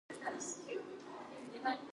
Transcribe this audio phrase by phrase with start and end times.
[0.39, 0.79] ショ
[1.59, 1.77] ウガ